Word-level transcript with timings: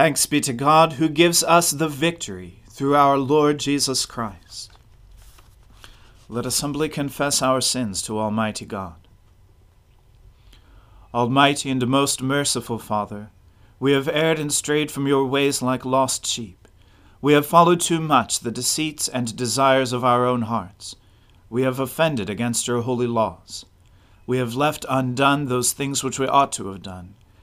Thanks 0.00 0.24
be 0.24 0.40
to 0.40 0.54
God 0.54 0.94
who 0.94 1.10
gives 1.10 1.44
us 1.44 1.72
the 1.72 1.86
victory 1.86 2.62
through 2.70 2.96
our 2.96 3.18
Lord 3.18 3.58
Jesus 3.58 4.06
Christ. 4.06 4.72
Let 6.26 6.46
us 6.46 6.62
humbly 6.62 6.88
confess 6.88 7.42
our 7.42 7.60
sins 7.60 8.00
to 8.04 8.18
Almighty 8.18 8.64
God. 8.64 8.94
Almighty 11.12 11.68
and 11.68 11.86
most 11.86 12.22
merciful 12.22 12.78
Father, 12.78 13.28
we 13.78 13.92
have 13.92 14.08
erred 14.08 14.38
and 14.38 14.50
strayed 14.50 14.90
from 14.90 15.06
your 15.06 15.26
ways 15.26 15.60
like 15.60 15.84
lost 15.84 16.24
sheep. 16.24 16.66
We 17.20 17.34
have 17.34 17.44
followed 17.44 17.82
too 17.82 18.00
much 18.00 18.40
the 18.40 18.50
deceits 18.50 19.06
and 19.06 19.36
desires 19.36 19.92
of 19.92 20.02
our 20.02 20.24
own 20.24 20.42
hearts. 20.48 20.96
We 21.50 21.60
have 21.64 21.78
offended 21.78 22.30
against 22.30 22.66
your 22.66 22.80
holy 22.80 23.06
laws. 23.06 23.66
We 24.26 24.38
have 24.38 24.54
left 24.54 24.86
undone 24.88 25.44
those 25.44 25.74
things 25.74 26.02
which 26.02 26.18
we 26.18 26.26
ought 26.26 26.52
to 26.52 26.68
have 26.68 26.80
done 26.80 27.16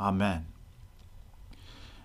Amen. 0.00 0.46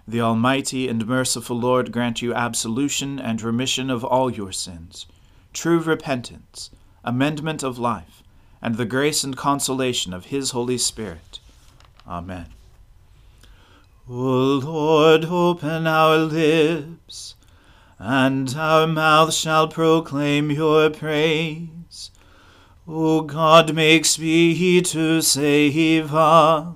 The 0.05 0.20
Almighty 0.20 0.90
and 0.90 1.08
merciful 1.08 1.58
Lord 1.58 1.93
grant 1.93 2.21
you 2.21 2.34
absolution 2.34 3.20
and 3.20 3.41
remission 3.41 3.90
of 3.90 4.04
all 4.04 4.29
your 4.29 4.52
sins, 4.52 5.07
true 5.54 5.79
repentance, 5.79 6.70
amendment 7.05 7.63
of 7.63 7.79
life, 7.79 8.21
and 8.62 8.76
the 8.76 8.85
grace 8.85 9.24
and 9.24 9.37
consolation 9.37 10.13
of 10.13 10.26
His 10.26 10.52
Holy 10.52 10.77
Spirit. 10.77 11.40
Amen. 12.05 12.48
O 14.09 14.13
Lord, 14.13 15.26
open 15.26 15.87
our 15.87 16.18
lips, 16.18 17.35
and 17.98 18.54
our 18.55 18.85
mouth 18.85 19.34
shall 19.34 19.70
proclaim 19.70 20.52
your 20.52 20.90
praise. 20.90 22.12
O 22.87 23.21
God, 23.21 23.74
make 23.74 24.05
speed 24.05 24.85
to 24.85 25.21
save 25.21 26.13
us. 26.13 26.76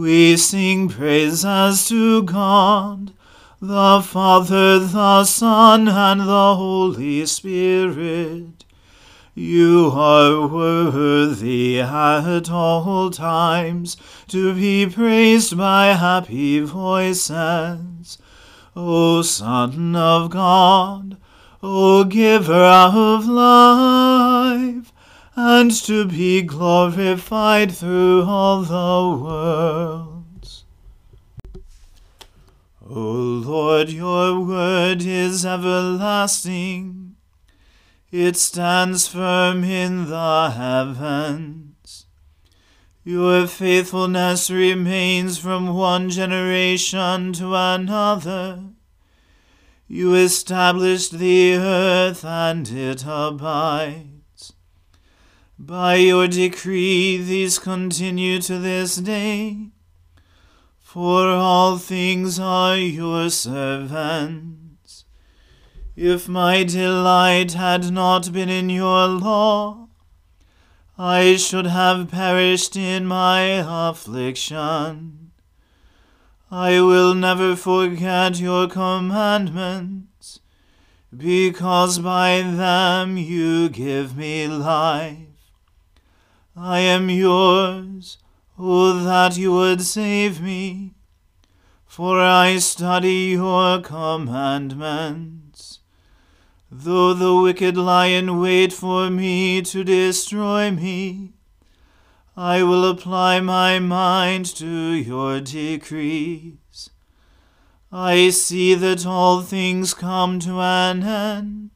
we 0.00 0.36
sing 0.36 0.88
praises 0.88 1.88
to 1.88 2.22
God, 2.22 3.12
the 3.60 4.02
Father, 4.02 4.78
the 4.78 5.24
Son, 5.24 5.88
and 5.88 6.20
the 6.20 6.54
Holy 6.54 7.24
Spirit. 7.24 8.64
You 9.34 9.90
are 9.94 10.46
worthy 10.46 11.80
at 11.80 12.50
all 12.50 13.10
times 13.10 13.96
to 14.28 14.54
be 14.54 14.86
praised 14.86 15.56
by 15.56 15.86
happy 15.88 16.60
voices. 16.60 18.18
O 18.74 19.22
Son 19.22 19.96
of 19.96 20.30
God, 20.30 21.16
O 21.62 22.04
Giver 22.04 22.52
of 22.52 23.26
life, 23.26 24.92
and 25.38 25.70
to 25.70 26.06
be 26.06 26.40
glorified 26.40 27.70
through 27.70 28.24
all 28.24 28.62
the 28.62 29.22
worlds. 29.22 30.64
O 32.88 33.02
Lord, 33.02 33.90
your 33.90 34.40
word 34.40 35.02
is 35.02 35.44
everlasting. 35.44 37.16
It 38.10 38.36
stands 38.36 39.08
firm 39.08 39.62
in 39.62 40.08
the 40.08 40.50
heavens. 40.56 42.06
Your 43.04 43.46
faithfulness 43.46 44.50
remains 44.50 45.36
from 45.36 45.74
one 45.74 46.08
generation 46.08 47.34
to 47.34 47.54
another. 47.54 48.70
You 49.86 50.14
established 50.14 51.18
the 51.18 51.56
earth, 51.56 52.24
and 52.24 52.66
it 52.68 53.04
abides. 53.06 54.15
By 55.58 55.94
your 55.94 56.28
decree 56.28 57.16
these 57.16 57.58
continue 57.58 58.42
to 58.42 58.58
this 58.58 58.96
day, 58.96 59.70
for 60.78 61.28
all 61.28 61.78
things 61.78 62.38
are 62.38 62.76
your 62.76 63.30
servants. 63.30 65.06
If 65.96 66.28
my 66.28 66.62
delight 66.62 67.54
had 67.54 67.90
not 67.90 68.34
been 68.34 68.50
in 68.50 68.68
your 68.68 69.06
law, 69.06 69.88
I 70.98 71.36
should 71.36 71.66
have 71.66 72.10
perished 72.10 72.76
in 72.76 73.06
my 73.06 73.40
affliction. 73.88 75.30
I 76.50 76.82
will 76.82 77.14
never 77.14 77.56
forget 77.56 78.38
your 78.38 78.68
commandments, 78.68 80.40
because 81.16 81.98
by 81.98 82.42
them 82.42 83.16
you 83.16 83.70
give 83.70 84.18
me 84.18 84.46
life. 84.46 85.35
I 86.58 86.80
am 86.80 87.10
yours, 87.10 88.16
O 88.58 88.94
that 89.04 89.36
you 89.36 89.52
would 89.52 89.82
save 89.82 90.40
me, 90.40 90.94
for 91.84 92.18
I 92.18 92.56
study 92.56 93.32
your 93.32 93.82
commandments. 93.82 95.80
Though 96.70 97.12
the 97.12 97.34
wicked 97.34 97.76
lie 97.76 98.06
in 98.06 98.40
wait 98.40 98.72
for 98.72 99.10
me 99.10 99.60
to 99.60 99.84
destroy 99.84 100.70
me, 100.70 101.34
I 102.34 102.62
will 102.62 102.88
apply 102.88 103.40
my 103.40 103.78
mind 103.78 104.46
to 104.56 104.66
your 104.66 105.40
decrees. 105.40 106.88
I 107.92 108.30
see 108.30 108.74
that 108.74 109.04
all 109.04 109.42
things 109.42 109.92
come 109.92 110.38
to 110.40 110.60
an 110.60 111.02
end, 111.02 111.70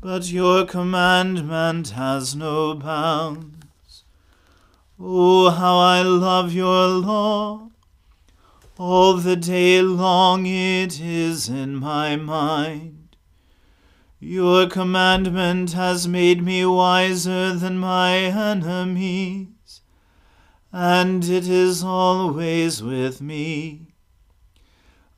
but 0.00 0.30
your 0.30 0.66
commandment 0.66 1.90
has 1.90 2.36
no 2.36 2.74
bound. 2.74 3.61
Oh, 5.04 5.50
how 5.50 5.78
I 5.78 6.02
love 6.02 6.52
your 6.52 6.86
law! 6.86 7.70
All 8.78 9.14
the 9.14 9.34
day 9.34 9.82
long 9.82 10.46
it 10.46 11.00
is 11.00 11.48
in 11.48 11.74
my 11.74 12.14
mind. 12.14 13.16
Your 14.20 14.68
commandment 14.68 15.72
has 15.72 16.06
made 16.06 16.44
me 16.44 16.64
wiser 16.64 17.52
than 17.52 17.78
my 17.78 18.14
enemies, 18.16 19.80
and 20.70 21.24
it 21.24 21.48
is 21.48 21.82
always 21.82 22.80
with 22.80 23.20
me. 23.20 23.88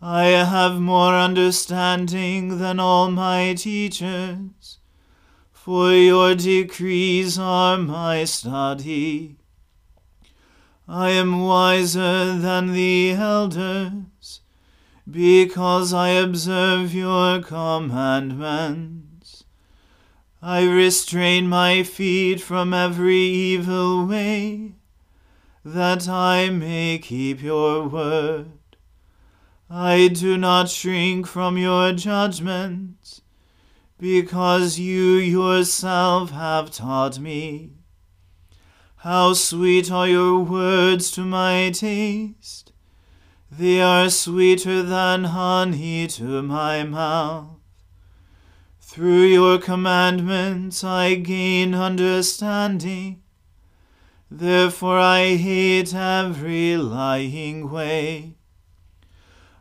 I 0.01 0.29
have 0.29 0.81
more 0.81 1.13
understanding 1.15 2.57
than 2.57 2.81
all 2.81 3.11
my 3.11 3.53
teachers, 3.53 4.79
for 5.53 5.93
your 5.93 6.35
decrees 6.35 7.39
are 7.39 7.77
my 7.77 8.25
study. 8.25 9.37
I 10.87 11.11
am 11.11 11.41
wiser 11.41 12.37
than 12.37 12.73
the 12.73 13.13
elders. 13.13 14.41
because 15.11 15.93
I 15.93 16.11
observe 16.11 16.95
your 16.95 17.43
commandments. 17.43 19.43
I 20.41 20.65
restrain 20.65 21.49
my 21.49 21.83
feet 21.83 22.41
from 22.41 22.73
every 22.73 23.17
evil 23.17 24.07
way, 24.07 24.75
that 25.65 26.09
I 26.09 26.51
may 26.51 26.99
keep 26.99 27.43
your 27.43 27.89
word. 27.89 28.53
I 29.71 30.09
do 30.09 30.37
not 30.37 30.69
shrink 30.69 31.27
from 31.27 31.57
your 31.59 31.93
judgments, 31.93 33.23
because 33.99 34.79
you 34.79 35.17
yourself 35.17 36.31
have 36.31 36.71
taught 36.71 37.19
me. 37.19 37.73
How 39.05 39.35
sweet 39.35 39.91
are 39.91 40.09
your 40.09 40.39
words 40.41 41.11
to 41.11 41.27
my 41.27 41.71
taste! 41.75 42.73
They 43.51 43.83
are 43.83 44.09
sweeter 44.09 44.83
than 44.83 45.25
honey 45.25 46.07
to 46.07 46.41
my 46.41 46.85
mouth. 46.85 47.59
Through 48.81 49.25
your 49.25 49.59
commandments 49.59 50.83
I 50.83 51.17
gain 51.17 51.75
understanding. 51.75 53.21
Therefore 54.31 54.99
I 54.99 55.37
hate 55.37 55.95
every 55.95 56.79
lying 56.79 57.71
way. 57.71 58.37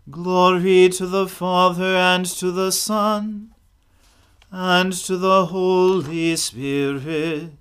Glory 0.09 0.87
to 0.87 1.05
the 1.05 1.27
Father 1.27 1.97
and 1.97 2.25
to 2.39 2.49
the 2.49 2.71
Son 2.71 3.53
and 4.51 4.93
to 4.93 5.17
the 5.17 5.47
Holy 5.47 6.33
Spirit 6.37 7.57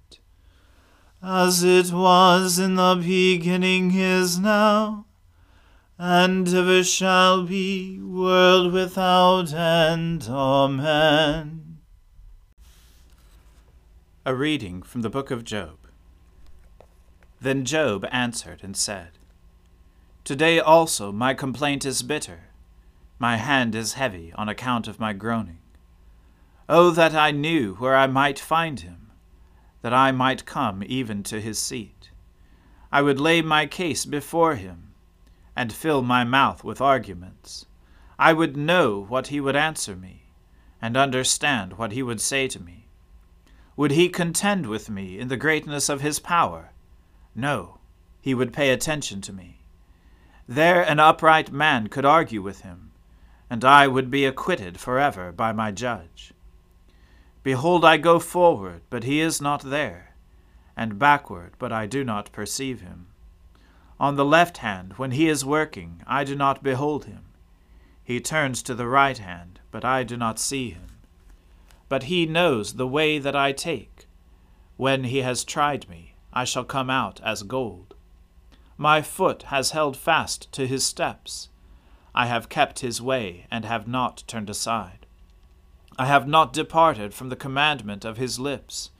as 1.22 1.62
it 1.62 1.92
was 1.92 2.58
in 2.58 2.74
the 2.74 2.96
beginning 2.96 3.94
is 3.94 4.40
now, 4.40 5.06
and 5.96 6.48
ever 6.48 6.82
shall 6.82 7.44
be, 7.44 8.00
world 8.00 8.72
without 8.72 9.52
end. 9.52 10.26
Amen. 10.28 11.78
A 14.26 14.34
reading 14.34 14.82
from 14.82 15.02
the 15.02 15.10
book 15.10 15.30
of 15.30 15.44
Job. 15.44 15.78
Then 17.40 17.64
Job 17.64 18.04
answered 18.10 18.60
and 18.64 18.76
said, 18.76 19.10
Today 20.24 20.58
also 20.58 21.12
my 21.12 21.34
complaint 21.34 21.84
is 21.84 22.02
bitter, 22.02 22.48
my 23.20 23.36
hand 23.36 23.76
is 23.76 23.92
heavy 23.92 24.32
on 24.34 24.48
account 24.48 24.88
of 24.88 24.98
my 24.98 25.12
groaning. 25.12 25.58
Oh, 26.68 26.90
that 26.90 27.14
I 27.14 27.30
knew 27.30 27.74
where 27.74 27.96
I 27.96 28.08
might 28.08 28.40
find 28.40 28.80
him! 28.80 29.01
That 29.82 29.92
I 29.92 30.12
might 30.12 30.46
come 30.46 30.82
even 30.86 31.22
to 31.24 31.40
his 31.40 31.58
seat. 31.58 32.10
I 32.90 33.02
would 33.02 33.20
lay 33.20 33.42
my 33.42 33.66
case 33.66 34.04
before 34.04 34.54
him, 34.54 34.94
and 35.54 35.72
fill 35.72 36.02
my 36.02 36.24
mouth 36.24 36.64
with 36.64 36.80
arguments. 36.80 37.66
I 38.18 38.32
would 38.32 38.56
know 38.56 39.04
what 39.08 39.28
he 39.28 39.40
would 39.40 39.56
answer 39.56 39.94
me, 39.94 40.30
and 40.80 40.96
understand 40.96 41.74
what 41.74 41.92
he 41.92 42.02
would 42.02 42.20
say 42.20 42.48
to 42.48 42.60
me. 42.62 42.86
Would 43.76 43.92
he 43.92 44.08
contend 44.08 44.66
with 44.66 44.90
me 44.90 45.18
in 45.18 45.28
the 45.28 45.36
greatness 45.36 45.88
of 45.88 46.00
his 46.00 46.18
power? 46.18 46.72
No, 47.34 47.78
he 48.20 48.34
would 48.34 48.52
pay 48.52 48.70
attention 48.70 49.20
to 49.22 49.32
me. 49.32 49.60
There 50.46 50.82
an 50.82 51.00
upright 51.00 51.50
man 51.50 51.88
could 51.88 52.04
argue 52.04 52.42
with 52.42 52.60
him, 52.60 52.92
and 53.48 53.64
I 53.64 53.88
would 53.88 54.10
be 54.10 54.24
acquitted 54.26 54.78
forever 54.78 55.32
by 55.32 55.52
my 55.52 55.72
judge. 55.72 56.32
Behold, 57.42 57.84
I 57.84 57.96
go 57.96 58.18
forward, 58.18 58.82
but 58.88 59.04
he 59.04 59.20
is 59.20 59.40
not 59.40 59.62
there, 59.62 60.14
and 60.76 60.98
backward, 60.98 61.54
but 61.58 61.72
I 61.72 61.86
do 61.86 62.04
not 62.04 62.30
perceive 62.32 62.80
him. 62.80 63.08
On 63.98 64.16
the 64.16 64.24
left 64.24 64.58
hand, 64.58 64.94
when 64.96 65.12
he 65.12 65.28
is 65.28 65.44
working, 65.44 66.02
I 66.06 66.24
do 66.24 66.36
not 66.36 66.62
behold 66.62 67.04
him. 67.06 67.24
He 68.04 68.20
turns 68.20 68.62
to 68.64 68.74
the 68.74 68.86
right 68.86 69.18
hand, 69.18 69.60
but 69.70 69.84
I 69.84 70.02
do 70.02 70.16
not 70.16 70.38
see 70.38 70.70
him. 70.70 70.98
But 71.88 72.04
he 72.04 72.26
knows 72.26 72.74
the 72.74 72.86
way 72.86 73.18
that 73.18 73.36
I 73.36 73.52
take. 73.52 74.06
When 74.76 75.04
he 75.04 75.18
has 75.18 75.44
tried 75.44 75.88
me, 75.88 76.14
I 76.32 76.44
shall 76.44 76.64
come 76.64 76.90
out 76.90 77.20
as 77.22 77.42
gold. 77.42 77.94
My 78.76 79.02
foot 79.02 79.44
has 79.44 79.70
held 79.70 79.96
fast 79.96 80.50
to 80.52 80.66
his 80.66 80.84
steps. 80.84 81.48
I 82.14 82.26
have 82.26 82.48
kept 82.48 82.80
his 82.80 83.00
way, 83.00 83.46
and 83.50 83.64
have 83.64 83.86
not 83.86 84.24
turned 84.26 84.50
aside. 84.50 85.01
I 85.98 86.06
have 86.06 86.26
not 86.26 86.52
departed 86.52 87.12
from 87.12 87.28
the 87.28 87.36
commandment 87.36 88.04
of 88.04 88.16
his 88.16 88.38
lips. 88.38 88.90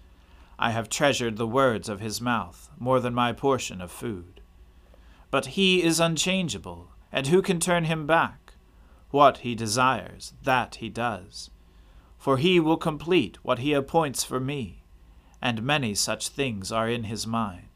I 0.59 0.71
have 0.71 0.89
treasured 0.89 1.37
the 1.37 1.47
words 1.47 1.89
of 1.89 2.01
his 2.01 2.21
mouth 2.21 2.71
more 2.79 3.01
than 3.01 3.15
my 3.15 3.33
portion 3.33 3.81
of 3.81 3.91
food. 3.91 4.41
But 5.31 5.47
he 5.47 5.83
is 5.83 5.99
unchangeable, 5.99 6.91
and 7.11 7.27
who 7.29 7.41
can 7.41 7.59
turn 7.59 7.85
him 7.85 8.07
back? 8.07 8.55
What 9.11 9.39
he 9.39 9.55
desires, 9.55 10.35
that 10.43 10.77
he 10.77 10.89
does. 10.89 11.51
For 12.19 12.37
he 12.37 12.61
will 12.61 12.77
complete 12.77 13.39
what 13.43 13.61
he 13.61 13.73
appoints 13.73 14.23
for 14.23 14.39
me, 14.39 14.85
and 15.41 15.63
many 15.63 15.95
such 15.95 16.29
things 16.29 16.71
are 16.71 16.89
in 16.89 17.05
his 17.05 17.27
mind. 17.27 17.69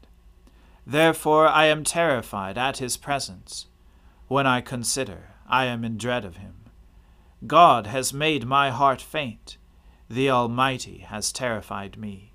Therefore 0.85 1.47
I 1.47 1.65
am 1.65 1.83
terrified 1.83 2.57
at 2.57 2.77
his 2.77 2.95
presence. 2.95 3.65
When 4.27 4.47
I 4.47 4.61
consider, 4.61 5.31
I 5.47 5.65
am 5.65 5.83
in 5.83 5.97
dread 5.97 6.23
of 6.23 6.37
him. 6.37 6.53
God 7.45 7.85
has 7.87 8.13
made 8.13 8.47
my 8.47 8.71
heart 8.71 9.01
faint. 9.01 9.57
The 10.09 10.29
Almighty 10.29 10.99
has 10.99 11.31
terrified 11.31 11.97
me. 11.97 12.31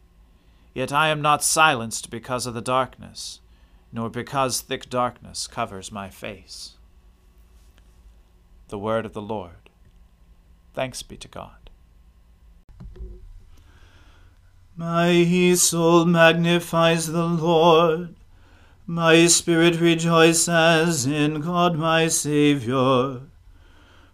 Yet 0.75 0.93
I 0.93 1.08
am 1.08 1.20
not 1.20 1.43
silenced 1.43 2.08
because 2.10 2.46
of 2.46 2.54
the 2.54 2.60
darkness, 2.60 3.40
nor 3.93 4.08
because 4.08 4.60
thick 4.60 4.88
darkness 4.88 5.46
covers 5.49 5.90
my 5.90 6.08
face. 6.08 6.76
The 8.69 8.78
Word 8.78 9.04
of 9.04 9.12
the 9.12 9.22
Lord. 9.22 9.70
Thanks 10.72 11.02
be 11.02 11.16
to 11.16 11.28
God. 11.28 11.70
My 14.76 15.54
soul 15.54 16.04
magnifies 16.04 17.08
the 17.08 17.26
Lord. 17.26 18.14
My 18.87 19.26
spirit 19.26 19.81
rejoices 19.81 21.06
in 21.06 21.40
God 21.40 21.76
my 21.76 22.08
Saviour 22.08 23.22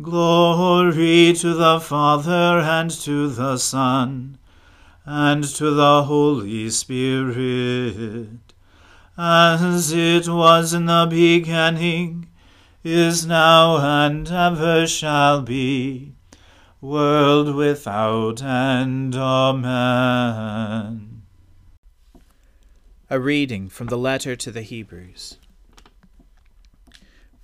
Glory 0.00 1.34
to 1.34 1.52
the 1.52 1.78
Father 1.78 2.60
and 2.60 2.90
to 2.90 3.28
the 3.28 3.58
Son 3.58 4.38
and 5.04 5.44
to 5.44 5.70
the 5.70 6.04
Holy 6.04 6.70
Spirit, 6.70 8.54
as 9.18 9.92
it 9.92 10.26
was 10.28 10.72
in 10.72 10.86
the 10.86 11.06
beginning, 11.10 12.30
is 12.82 13.26
now, 13.26 14.06
and 14.06 14.30
ever 14.30 14.86
shall 14.86 15.42
be, 15.42 16.14
world 16.80 17.54
without 17.54 18.42
end. 18.42 19.14
Amen. 19.14 20.32
A 23.10 23.20
reading 23.20 23.68
from 23.68 23.88
the 23.88 23.98
letter 23.98 24.36
to 24.36 24.50
the 24.50 24.62
Hebrews. 24.62 25.36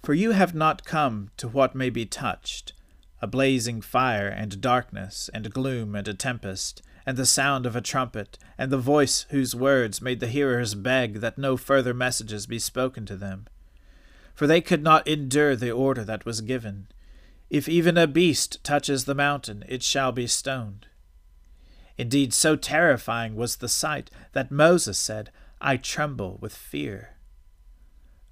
For 0.09 0.15
you 0.15 0.31
have 0.31 0.55
not 0.55 0.87
come 0.87 1.29
to 1.37 1.47
what 1.49 1.75
may 1.75 1.91
be 1.91 2.07
touched 2.07 2.73
a 3.21 3.27
blazing 3.27 3.83
fire, 3.83 4.27
and 4.27 4.59
darkness, 4.59 5.29
and 5.35 5.53
gloom, 5.53 5.95
and 5.95 6.09
a 6.09 6.15
tempest, 6.15 6.81
and 7.05 7.19
the 7.19 7.27
sound 7.27 7.67
of 7.67 7.77
a 7.77 7.83
trumpet, 7.83 8.39
and 8.57 8.73
the 8.73 8.79
voice 8.79 9.27
whose 9.29 9.55
words 9.55 10.01
made 10.01 10.21
the 10.21 10.27
hearers 10.27 10.75
beg 10.75 11.21
that 11.21 11.37
no 11.37 11.59
further 11.59 11.93
messages 11.93 12.47
be 12.47 12.59
spoken 12.59 13.05
to 13.05 13.17
them. 13.17 13.49
For 14.35 14.47
they 14.47 14.63
could 14.63 14.83
not 14.83 15.07
endure 15.07 15.55
the 15.55 15.73
order 15.73 16.05
that 16.05 16.25
was 16.25 16.41
given. 16.41 16.87
If 17.51 17.69
even 17.69 17.99
a 17.99 18.07
beast 18.07 18.65
touches 18.65 19.05
the 19.05 19.15
mountain, 19.15 19.63
it 19.69 19.83
shall 19.83 20.13
be 20.13 20.27
stoned. 20.27 20.87
Indeed, 21.99 22.33
so 22.33 22.57
terrifying 22.57 23.37
was 23.37 23.57
the 23.57 23.69
sight 23.69 24.11
that 24.33 24.51
Moses 24.51 24.99
said, 24.99 25.31
I 25.61 25.77
tremble 25.77 26.39
with 26.41 26.57
fear. 26.57 27.18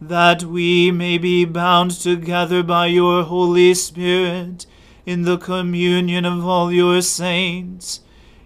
that 0.00 0.44
we 0.44 0.90
may 0.90 1.18
be 1.18 1.44
bound 1.44 1.90
together 1.90 2.62
by 2.62 2.86
your 2.86 3.24
Holy 3.24 3.74
Spirit 3.74 4.66
in 5.04 5.22
the 5.22 5.38
communion 5.38 6.24
of 6.24 6.46
all 6.46 6.72
your 6.72 7.00
saints, 7.02 8.00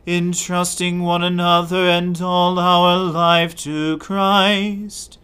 entrusting 0.07 1.03
one 1.03 1.23
another 1.23 1.89
and 1.89 2.21
all 2.23 2.59
our 2.59 2.97
life 2.99 3.55
to 3.55 3.99
Christ, 3.99 5.19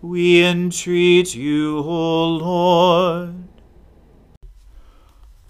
we 0.00 0.44
entreat 0.44 1.34
you, 1.34 1.78
O 1.78 2.26
Lord. 2.26 3.34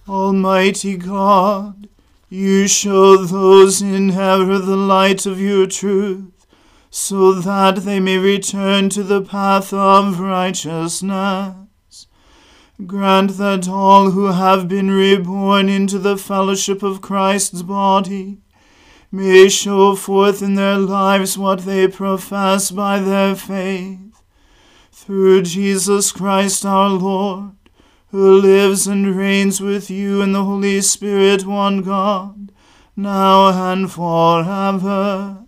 Almighty 0.09 0.97
God, 0.97 1.89
you 2.31 2.67
show 2.67 3.19
those 3.19 3.83
in 3.83 4.11
error 4.11 4.59
the 4.59 4.77
light 4.77 5.27
of 5.27 5.41
your 5.41 5.67
truth, 5.67 6.38
so 6.91 7.33
that 7.33 7.77
they 7.77 8.01
may 8.01 8.19
return 8.19 8.89
to 8.91 9.03
the 9.03 9.23
path 9.23 9.73
of 9.73 10.21
righteousness. 10.21 11.55
Grant 12.87 13.39
that 13.39 13.69
all 13.69 14.13
who 14.13 14.27
have 14.27 14.69
been 14.69 14.91
reborn 14.91 15.69
into 15.69 15.99
the 15.99 16.17
fellowship 16.17 16.83
of 16.83 17.01
Christ's 17.01 17.63
body 17.63 18.39
may 19.11 19.49
show 19.49 19.97
forth 19.97 20.43
in 20.43 20.55
their 20.55 20.79
lives 20.79 21.37
what 21.37 21.61
they 21.61 21.89
profess 21.89 22.71
by 22.71 23.01
their 23.01 23.35
faith. 23.35 24.23
Through 24.93 25.43
Jesus 25.43 26.13
Christ 26.13 26.65
our 26.65 26.91
Lord, 26.91 27.53
who 28.11 28.41
lives 28.41 28.87
and 28.87 29.17
reigns 29.17 29.61
with 29.61 29.91
you 29.91 30.23
in 30.23 30.33
the 30.33 30.45
Holy 30.45 30.81
Spirit, 30.81 31.47
one 31.47 31.83
God, 31.83 32.53
now 32.95 33.73
and 33.73 33.91
forever. 33.91 35.48